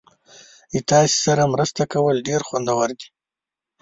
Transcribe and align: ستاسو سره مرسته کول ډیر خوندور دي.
ستاسو 0.77 1.17
سره 1.25 1.43
مرسته 1.53 1.83
کول 1.93 2.15
ډیر 2.27 2.41
خوندور 2.47 2.89
دي. 2.99 3.07